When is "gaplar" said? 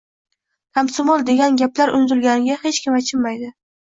1.63-1.93